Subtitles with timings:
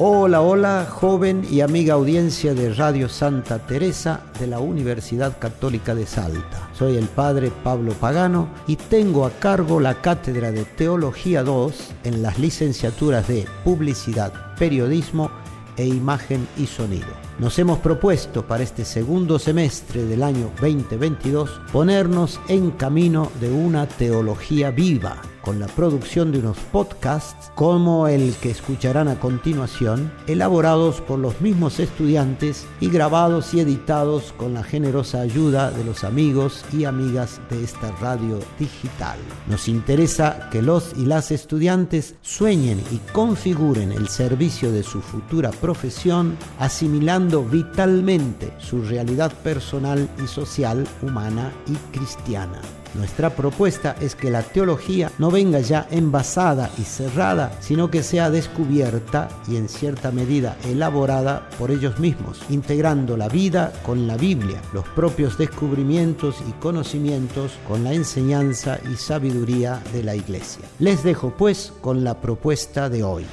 [0.00, 6.04] Hola, hola, joven y amiga audiencia de Radio Santa Teresa de la Universidad Católica de
[6.04, 6.68] Salta.
[6.72, 12.22] Soy el padre Pablo Pagano y tengo a cargo la cátedra de Teología 2 en
[12.22, 15.30] las licenciaturas de Publicidad, Periodismo
[15.76, 17.06] e Imagen y Sonido.
[17.38, 23.88] Nos hemos propuesto para este segundo semestre del año 2022 ponernos en camino de una
[23.88, 31.02] teología viva con la producción de unos podcasts como el que escucharán a continuación, elaborados
[31.02, 36.64] por los mismos estudiantes y grabados y editados con la generosa ayuda de los amigos
[36.72, 39.18] y amigas de esta radio digital.
[39.46, 45.50] Nos interesa que los y las estudiantes sueñen y configuren el servicio de su futura
[45.50, 52.60] profesión, asimilando vitalmente su realidad personal y social, humana y cristiana.
[52.94, 58.30] Nuestra propuesta es que la teología no venga ya envasada y cerrada, sino que sea
[58.30, 64.60] descubierta y en cierta medida elaborada por ellos mismos, integrando la vida con la Biblia,
[64.72, 70.64] los propios descubrimientos y conocimientos con la enseñanza y sabiduría de la Iglesia.
[70.78, 73.26] Les dejo pues con la propuesta de hoy.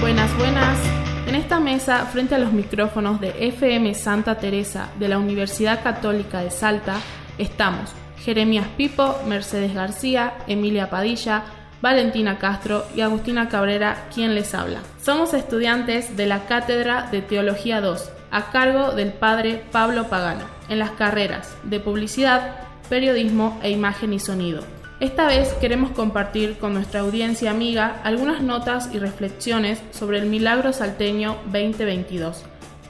[0.00, 0.78] Buenas, buenas.
[1.26, 6.40] En esta mesa, frente a los micrófonos de FM Santa Teresa de la Universidad Católica
[6.40, 7.00] de Salta,
[7.36, 7.90] Estamos
[8.24, 11.42] Jeremías Pipo, Mercedes García, Emilia Padilla,
[11.82, 14.80] Valentina Castro y Agustina Cabrera, quien les habla.
[15.02, 20.78] Somos estudiantes de la Cátedra de Teología 2, a cargo del padre Pablo Pagano, en
[20.78, 22.56] las carreras de Publicidad,
[22.88, 24.62] Periodismo e Imagen y Sonido.
[24.98, 30.72] Esta vez queremos compartir con nuestra audiencia amiga algunas notas y reflexiones sobre el Milagro
[30.72, 32.42] Salteño 2022,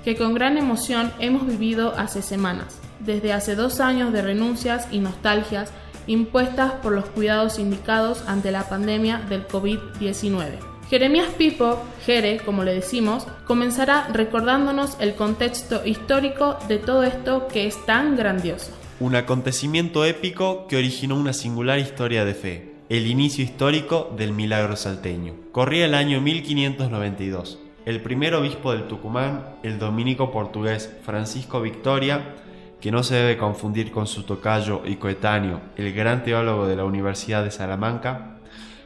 [0.04, 5.00] que con gran emoción hemos vivido hace semanas desde hace dos años de renuncias y
[5.00, 5.72] nostalgias
[6.06, 10.58] impuestas por los cuidados indicados ante la pandemia del COVID-19.
[10.88, 17.66] Jeremías Pipo, Jere, como le decimos, comenzará recordándonos el contexto histórico de todo esto que
[17.66, 18.70] es tan grandioso.
[18.98, 24.74] Un acontecimiento épico que originó una singular historia de fe, el inicio histórico del milagro
[24.74, 25.34] salteño.
[25.52, 27.58] Corría el año 1592.
[27.84, 32.36] El primer obispo del Tucumán, el dominico portugués Francisco Victoria,
[32.80, 36.84] que no se debe confundir con su tocayo y coetáneo, el gran teólogo de la
[36.84, 38.38] Universidad de Salamanca,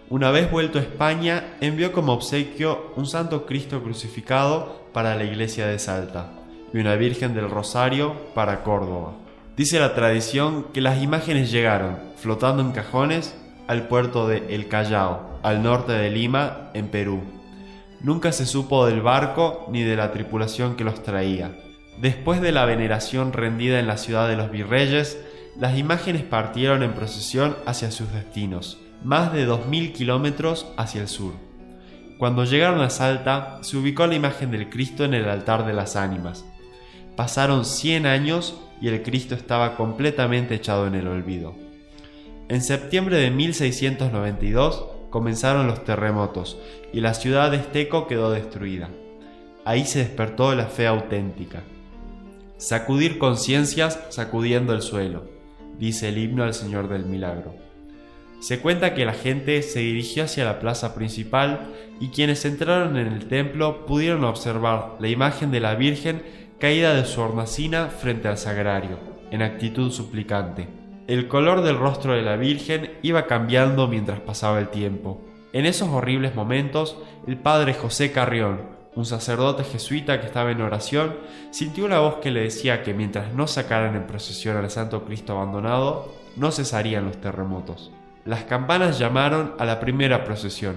[0.09, 5.69] una vez vuelto a España envió como obsequio un Santo Cristo crucificado para la iglesia
[5.69, 6.33] de Salta
[6.75, 9.13] y una Virgen del Rosario para Córdoba.
[9.57, 13.35] Dice la tradición que las imágenes llegaron, flotando en cajones,
[13.67, 17.21] al puerto de El Callao, al norte de Lima, en Perú.
[18.01, 21.53] Nunca se supo del barco ni de la tripulación que los traía.
[22.01, 25.19] Después de la veneración rendida en la ciudad de los virreyes,
[25.59, 31.35] las imágenes partieron en procesión hacia sus destinos, más de 2.000 kilómetros hacia el sur.
[32.19, 35.97] Cuando llegaron a Salta, se ubicó la imagen del Cristo en el altar de las
[35.97, 36.45] ánimas.
[37.17, 41.55] Pasaron 100 años y el Cristo estaba completamente echado en el olvido.
[42.49, 46.59] En septiembre de 1692 comenzaron los terremotos
[46.93, 48.89] y la ciudad de Esteco quedó destruida.
[49.65, 51.63] Ahí se despertó la fe auténtica.
[52.57, 55.31] Sacudir conciencias sacudiendo el suelo,
[55.79, 57.55] dice el himno al Señor del Milagro.
[58.41, 61.69] Se cuenta que la gente se dirigió hacia la plaza principal
[62.01, 66.23] y quienes entraron en el templo pudieron observar la imagen de la Virgen
[66.61, 68.99] caída de su hornacina frente al sagrario,
[69.31, 70.69] en actitud suplicante.
[71.07, 75.23] El color del rostro de la Virgen iba cambiando mientras pasaba el tiempo.
[75.55, 78.61] En esos horribles momentos, el padre José Carrión,
[78.95, 81.17] un sacerdote jesuita que estaba en oración,
[81.51, 85.33] sintió una voz que le decía que mientras no sacaran en procesión al Santo Cristo
[85.33, 87.91] abandonado, no cesarían los terremotos.
[88.27, 90.77] Las campanas llamaron a la primera procesión.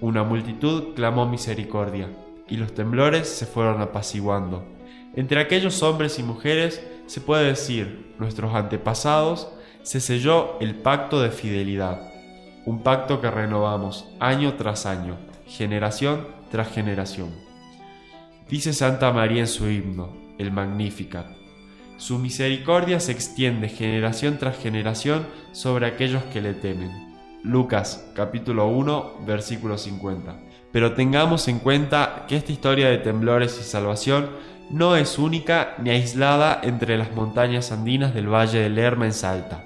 [0.00, 2.08] Una multitud clamó misericordia,
[2.48, 4.73] y los temblores se fueron apaciguando.
[5.16, 9.48] Entre aquellos hombres y mujeres se puede decir, nuestros antepasados,
[9.82, 12.10] se selló el pacto de fidelidad,
[12.64, 17.30] un pacto que renovamos año tras año, generación tras generación.
[18.48, 21.26] Dice Santa María en su himno, el Magnificat.
[21.96, 26.90] Su misericordia se extiende generación tras generación sobre aquellos que le temen.
[27.42, 30.40] Lucas capítulo 1 versículo 50.
[30.72, 34.30] Pero tengamos en cuenta que esta historia de temblores y salvación
[34.70, 39.64] no es única ni aislada entre las montañas andinas del Valle del Lerma en Salta.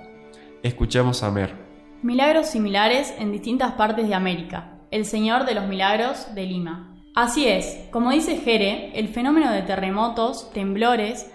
[0.63, 1.55] Escuchemos a Mer.
[2.03, 6.95] Milagros similares en distintas partes de América el Señor de los Milagros de Lima.
[7.15, 11.31] Así es, como dice Jere, el fenómeno de terremotos, temblores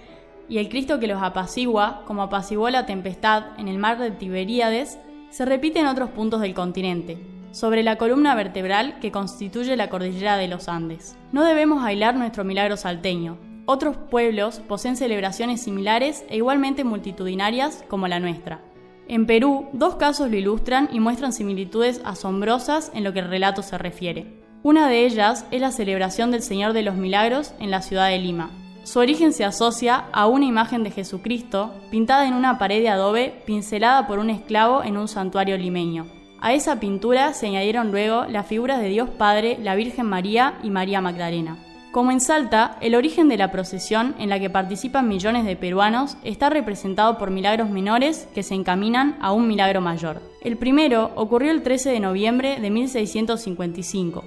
[0.49, 4.97] y el Cristo que los apacigua, como apaciguó la tempestad en el mar de Tiberíades,
[5.29, 7.17] se repite en otros puntos del continente.
[7.51, 11.15] sobre la columna vertebral que constituye la cordillera de los Andes.
[11.31, 13.37] No debemos bailar nuestro milagro salteño.
[13.65, 18.59] Otros pueblos poseen celebraciones similares e igualmente multitudinarias como la nuestra.
[19.07, 23.61] En Perú, dos casos lo ilustran y muestran similitudes asombrosas en lo que el relato
[23.61, 24.41] se refiere.
[24.63, 28.19] Una de ellas es la celebración del Señor de los Milagros en la ciudad de
[28.19, 28.51] Lima.
[28.83, 33.41] Su origen se asocia a una imagen de Jesucristo pintada en una pared de adobe
[33.45, 36.05] pincelada por un esclavo en un santuario limeño.
[36.41, 40.69] A esa pintura se añadieron luego las figuras de Dios Padre, la Virgen María y
[40.69, 41.57] María Magdalena.
[41.93, 46.17] Como en Salta, el origen de la procesión en la que participan millones de peruanos
[46.23, 50.19] está representado por milagros menores que se encaminan a un milagro mayor.
[50.41, 54.23] El primero ocurrió el 13 de noviembre de 1655,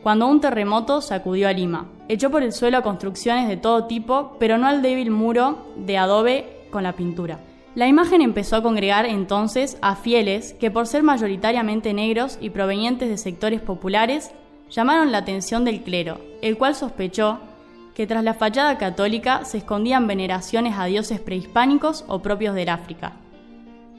[0.00, 1.88] cuando un terremoto sacudió a Lima.
[2.06, 5.98] Echó por el suelo a construcciones de todo tipo, pero no al débil muro de
[5.98, 7.40] adobe con la pintura.
[7.74, 13.08] La imagen empezó a congregar entonces a fieles que por ser mayoritariamente negros y provenientes
[13.08, 14.30] de sectores populares
[14.70, 17.40] llamaron la atención del clero, el cual sospechó
[17.94, 23.12] que tras la fachada católica se escondían veneraciones a dioses prehispánicos o propios del África.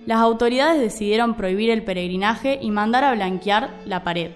[0.06, 4.32] Las autoridades decidieron prohibir el peregrinaje y mandar a blanquear la pared,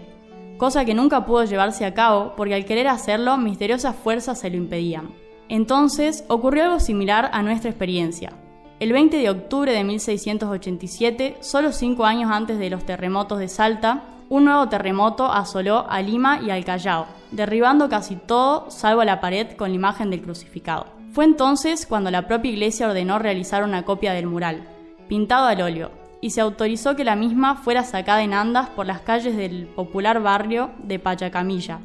[0.57, 4.57] cosa que nunca pudo llevarse a cabo porque al querer hacerlo misteriosas fuerzas se lo
[4.57, 5.11] impedían.
[5.49, 8.33] Entonces ocurrió algo similar a nuestra experiencia.
[8.79, 14.03] El 20 de octubre de 1687, solo cinco años antes de los terremotos de Salta,
[14.29, 19.55] un nuevo terremoto asoló a Lima y al Callao, derribando casi todo salvo la pared
[19.55, 20.87] con la imagen del crucificado.
[21.11, 24.67] Fue entonces cuando la propia iglesia ordenó realizar una copia del mural,
[25.07, 25.91] pintado al óleo,
[26.21, 30.21] y se autorizó que la misma fuera sacada en andas por las calles del popular
[30.21, 31.79] barrio de Pachacamilla,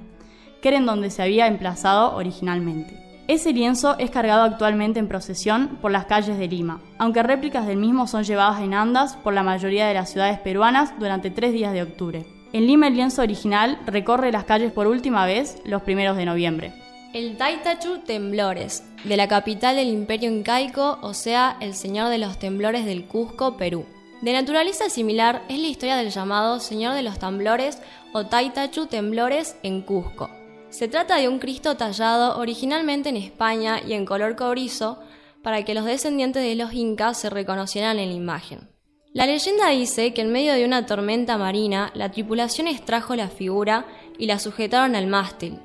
[0.62, 3.07] que era en donde se había emplazado originalmente.
[3.28, 7.76] Ese lienzo es cargado actualmente en procesión por las calles de Lima, aunque réplicas del
[7.76, 11.74] mismo son llevadas en andas por la mayoría de las ciudades peruanas durante tres días
[11.74, 12.24] de octubre.
[12.54, 16.72] En Lima el lienzo original recorre las calles por última vez los primeros de noviembre.
[17.12, 22.38] El Taitachu Temblores, de la capital del imperio incaico, o sea, el señor de los
[22.38, 23.84] temblores del Cusco, Perú.
[24.22, 27.78] De naturaleza similar es la historia del llamado Señor de los Temblores
[28.14, 30.30] o Taitachu Temblores en Cusco.
[30.70, 34.98] Se trata de un Cristo tallado originalmente en España y en color cobrizo
[35.42, 38.68] para que los descendientes de los incas se reconocieran en la imagen.
[39.14, 43.86] La leyenda dice que en medio de una tormenta marina, la tripulación extrajo la figura
[44.18, 45.58] y la sujetaron al mástil.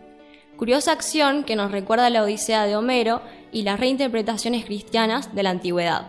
[0.55, 3.21] Curiosa acción que nos recuerda la Odisea de Homero
[3.51, 6.07] y las reinterpretaciones cristianas de la antigüedad,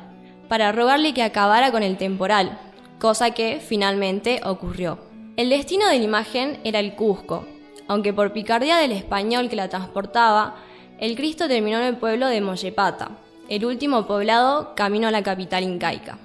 [0.48, 2.60] para rogarle que acabara con el temporal,
[3.00, 5.00] cosa que finalmente ocurrió.
[5.36, 7.44] El destino de la imagen era el Cusco,
[7.88, 10.56] aunque por picardía del español que la transportaba,
[10.98, 13.10] el Cristo terminó en el pueblo de Mollepata,
[13.48, 16.18] el último poblado camino a la capital incaica.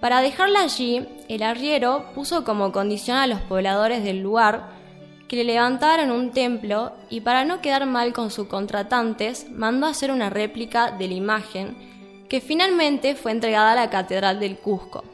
[0.00, 4.68] Para dejarla allí, el arriero puso como condición a los pobladores del lugar
[5.28, 10.10] que le levantaran un templo y para no quedar mal con sus contratantes, mandó hacer
[10.10, 11.76] una réplica de la imagen
[12.28, 15.04] que finalmente fue entregada a la Catedral del Cusco,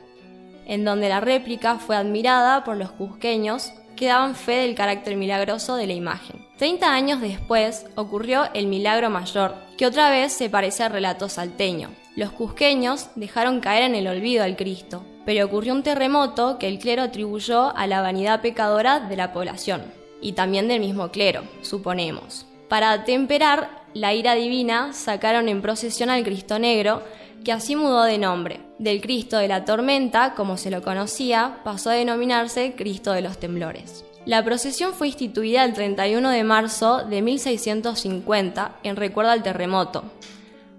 [0.66, 5.76] en donde la réplica fue admirada por los cusqueños que daban fe del carácter milagroso
[5.76, 6.44] de la imagen.
[6.56, 11.90] Treinta años después ocurrió el milagro mayor, que otra vez se parece al relato salteño.
[12.16, 16.78] Los cusqueños dejaron caer en el olvido al Cristo, pero ocurrió un terremoto que el
[16.78, 19.82] clero atribuyó a la vanidad pecadora de la población,
[20.20, 22.46] y también del mismo clero, suponemos.
[22.68, 27.02] Para atemperar la ira divina, sacaron en procesión al Cristo Negro,
[27.44, 28.60] que así mudó de nombre.
[28.78, 33.38] Del Cristo de la tormenta, como se lo conocía, pasó a denominarse Cristo de los
[33.38, 34.04] temblores.
[34.26, 40.04] La procesión fue instituida el 31 de marzo de 1650 en recuerdo al terremoto,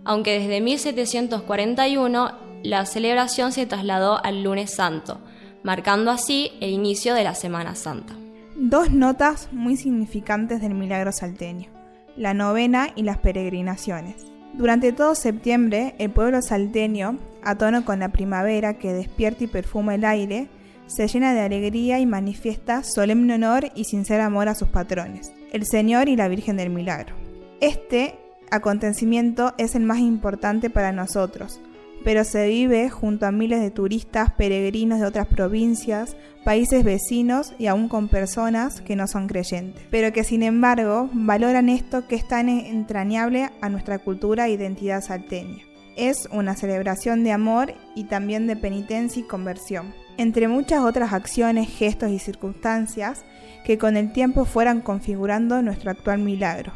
[0.03, 2.31] aunque desde 1741
[2.63, 5.19] la celebración se trasladó al lunes santo,
[5.61, 8.15] marcando así el inicio de la Semana Santa.
[8.55, 11.69] Dos notas muy significantes del milagro salteño,
[12.15, 14.34] la novena y las peregrinaciones.
[14.57, 19.95] Durante todo septiembre, el pueblo salteño, a tono con la primavera que despierta y perfuma
[19.95, 20.47] el aire,
[20.87, 25.65] se llena de alegría y manifiesta solemne honor y sincero amor a sus patrones, el
[25.65, 27.15] Señor y la Virgen del Milagro.
[27.59, 28.15] Este
[28.49, 31.59] acontecimiento es el más importante para nosotros,
[32.05, 37.65] pero se vive junto a miles de turistas, peregrinos de otras provincias, países vecinos y
[37.65, 42.27] aún con personas que no son creyentes, pero que sin embargo valoran esto que es
[42.27, 45.63] tan entrañable a nuestra cultura e identidad salteña.
[45.97, 51.67] Es una celebración de amor y también de penitencia y conversión, entre muchas otras acciones,
[51.69, 53.25] gestos y circunstancias
[53.65, 56.71] que con el tiempo fueran configurando nuestro actual milagro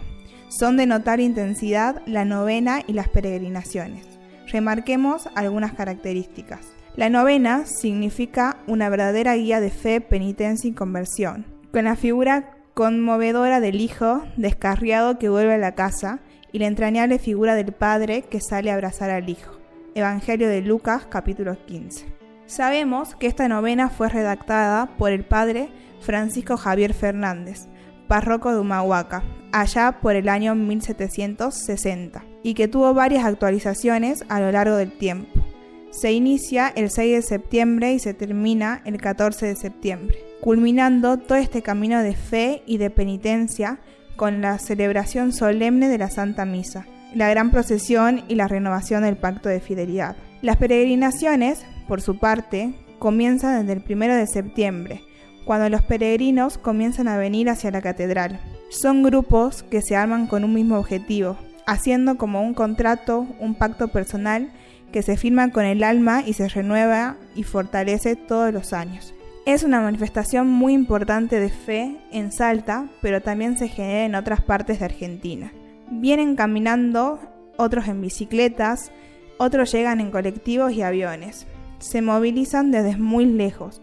[0.50, 4.19] son de notar intensidad la novena y las peregrinaciones.
[4.52, 6.62] Remarquemos algunas características.
[6.96, 13.60] La novena significa una verdadera guía de fe, penitencia y conversión, con la figura conmovedora
[13.60, 16.20] del hijo descarriado que vuelve a la casa
[16.52, 19.60] y la entrañable figura del padre que sale a abrazar al hijo.
[19.94, 22.06] Evangelio de Lucas capítulo 15.
[22.48, 27.68] Sabemos que esta novena fue redactada por el padre Francisco Javier Fernández,
[28.10, 29.24] párroco de Humahuaca,
[29.54, 35.46] allá por el año 1760, y que tuvo varias actualizaciones a lo largo del tiempo.
[35.92, 41.38] Se inicia el 6 de septiembre y se termina el 14 de septiembre, culminando todo
[41.38, 43.80] este camino de fe y de penitencia
[44.16, 49.18] con la celebración solemne de la Santa Misa, la gran procesión y la renovación del
[49.18, 50.16] pacto de fidelidad.
[50.42, 55.04] Las peregrinaciones, por su parte, comienzan desde el 1 de septiembre,
[55.50, 58.40] cuando los peregrinos comienzan a venir hacia la catedral.
[58.70, 63.88] Son grupos que se arman con un mismo objetivo, haciendo como un contrato, un pacto
[63.88, 64.52] personal
[64.92, 69.16] que se firma con el alma y se renueva y fortalece todos los años.
[69.48, 74.42] Es una manifestación muy importante de fe en Salta, pero también se genera en otras
[74.42, 75.52] partes de Argentina.
[75.90, 77.20] Vienen caminando,
[77.58, 78.92] otros en bicicletas,
[79.40, 81.48] otros llegan en colectivos y aviones.
[81.80, 83.82] Se movilizan desde muy lejos,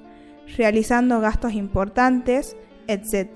[0.56, 3.30] realizando gastos importantes, etc.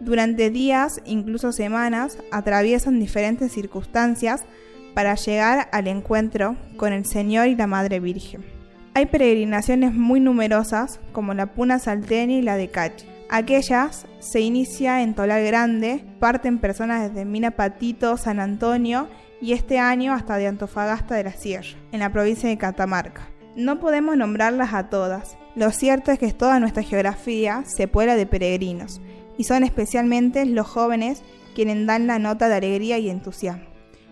[0.00, 4.44] Durante días, incluso semanas, atraviesan diferentes circunstancias
[4.94, 8.44] para llegar al encuentro con el Señor y la Madre Virgen.
[8.94, 13.06] Hay peregrinaciones muy numerosas como la Puna Salteña y la de Cachi.
[13.28, 19.08] Aquellas se inicia en Tolar Grande, parten personas desde Mina Patito, San Antonio
[19.42, 23.28] y este año hasta de Antofagasta de la Sierra, en la provincia de Catamarca.
[23.56, 25.38] No podemos nombrarlas a todas.
[25.54, 29.00] Lo cierto es que toda nuestra geografía se puebla de peregrinos,
[29.38, 31.22] y son especialmente los jóvenes
[31.54, 33.64] quienes dan la nota de alegría y entusiasmo.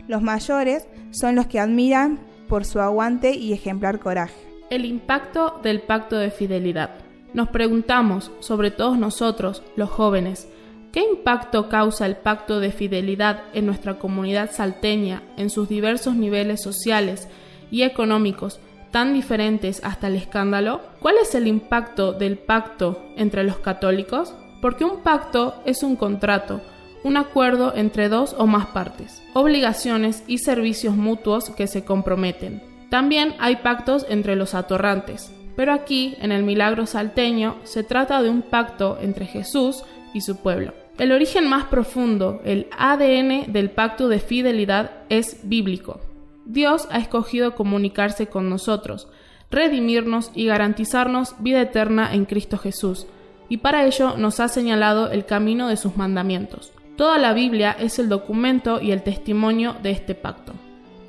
[0.09, 4.35] Los mayores son los que admiran por su aguante y ejemplar coraje.
[4.71, 6.93] El impacto del pacto de fidelidad.
[7.35, 10.49] Nos preguntamos, sobre todos nosotros, los jóvenes,
[10.91, 16.63] ¿qué impacto causa el pacto de fidelidad en nuestra comunidad salteña en sus diversos niveles
[16.63, 17.29] sociales
[17.71, 18.59] y económicos
[18.95, 20.81] tan diferentes hasta el escándalo?
[21.01, 24.33] ¿Cuál es el impacto del pacto entre los católicos?
[24.63, 26.61] Porque un pacto es un contrato,
[27.03, 32.63] un acuerdo entre dos o más partes, obligaciones y servicios mutuos que se comprometen.
[32.89, 38.31] También hay pactos entre los atorrantes, pero aquí, en el milagro salteño, se trata de
[38.31, 39.83] un pacto entre Jesús
[40.15, 40.73] y su pueblo.
[40.99, 46.01] El origen más profundo, el ADN del pacto de fidelidad, es bíblico.
[46.45, 49.09] Dios ha escogido comunicarse con nosotros,
[49.51, 53.07] redimirnos y garantizarnos vida eterna en Cristo Jesús,
[53.49, 56.73] y para ello nos ha señalado el camino de sus mandamientos.
[56.97, 60.53] Toda la Biblia es el documento y el testimonio de este pacto.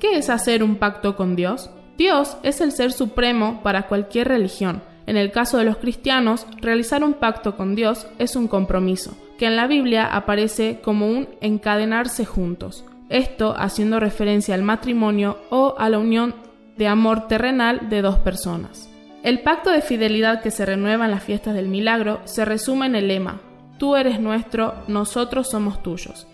[0.00, 1.70] ¿Qué es hacer un pacto con Dios?
[1.96, 4.82] Dios es el ser supremo para cualquier religión.
[5.06, 9.46] En el caso de los cristianos, realizar un pacto con Dios es un compromiso, que
[9.46, 15.88] en la Biblia aparece como un encadenarse juntos esto haciendo referencia al matrimonio o a
[15.88, 16.34] la unión
[16.76, 18.90] de amor terrenal de dos personas.
[19.22, 22.94] El pacto de fidelidad que se renueva en las fiestas del milagro se resume en
[22.94, 23.40] el lema,
[23.78, 26.26] Tú eres nuestro, nosotros somos tuyos.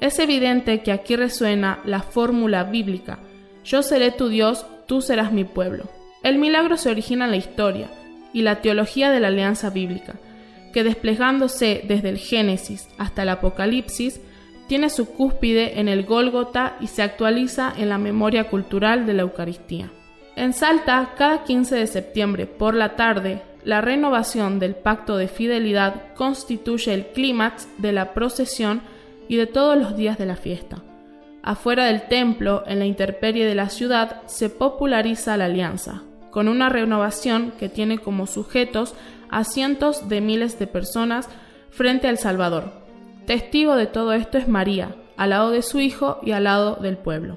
[0.00, 3.18] Es evidente que aquí resuena la fórmula bíblica,
[3.64, 5.84] Yo seré tu Dios, tú serás mi pueblo.
[6.22, 7.88] El milagro se origina en la historia
[8.32, 10.14] y la teología de la alianza bíblica,
[10.72, 14.20] que desplegándose desde el Génesis hasta el Apocalipsis,
[14.68, 19.22] tiene su cúspide en el Gólgota y se actualiza en la memoria cultural de la
[19.22, 19.90] Eucaristía.
[20.36, 26.14] En Salta, cada 15 de septiembre por la tarde, la renovación del pacto de fidelidad
[26.14, 28.82] constituye el clímax de la procesión
[29.26, 30.82] y de todos los días de la fiesta.
[31.42, 36.68] Afuera del templo, en la intemperie de la ciudad, se populariza la alianza, con una
[36.68, 38.94] renovación que tiene como sujetos
[39.30, 41.28] a cientos de miles de personas
[41.70, 42.87] frente al Salvador,
[43.28, 46.96] Testigo de todo esto es María, al lado de su hijo y al lado del
[46.96, 47.36] pueblo.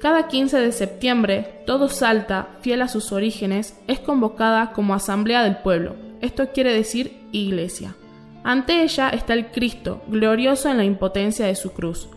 [0.00, 5.56] Cada 15 de septiembre, todo Salta, fiel a sus orígenes, es convocada como Asamblea del
[5.56, 7.96] Pueblo, esto quiere decir Iglesia.
[8.44, 12.08] Ante ella está el Cristo, glorioso en la impotencia de su cruz.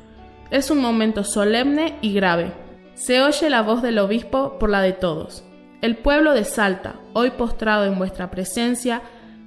[0.52, 2.54] Es un momento solemne y grave.
[2.94, 5.44] Se oye la voz del obispo por la de todos.
[5.82, 9.02] El pueblo de Salta, hoy postrado en vuestra presencia,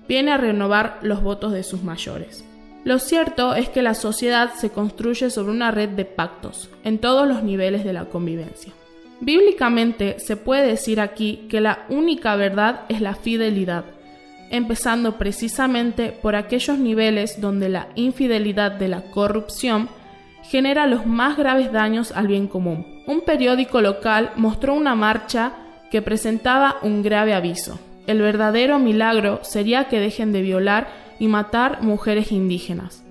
[0.08, 2.47] viene a renovar los votos de sus mayores.
[2.88, 7.28] Lo cierto es que la sociedad se construye sobre una red de pactos, en todos
[7.28, 8.72] los niveles de la convivencia.
[9.20, 13.84] Bíblicamente se puede decir aquí que la única verdad es la fidelidad,
[14.50, 19.90] empezando precisamente por aquellos niveles donde la infidelidad de la corrupción
[20.44, 23.02] genera los más graves daños al bien común.
[23.06, 25.52] Un periódico local mostró una marcha
[25.90, 27.78] que presentaba un grave aviso.
[28.06, 33.04] El verdadero milagro sería que dejen de violar y matar mujeres indígenas.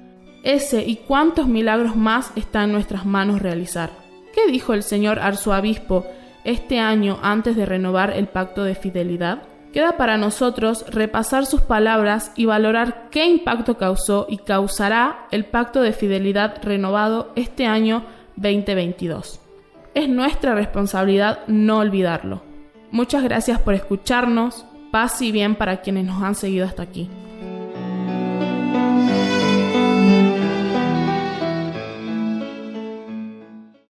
[0.43, 3.89] Ese y cuántos milagros más está en nuestras manos realizar.
[4.33, 6.05] ¿Qué dijo el señor arzobispo
[6.43, 9.43] este año antes de renovar el pacto de fidelidad?
[9.73, 15.81] Queda para nosotros repasar sus palabras y valorar qué impacto causó y causará el pacto
[15.81, 18.03] de fidelidad renovado este año
[18.37, 19.41] 2022.
[19.93, 22.43] Es nuestra responsabilidad no olvidarlo.
[22.91, 27.09] Muchas gracias por escucharnos, paz y bien para quienes nos han seguido hasta aquí.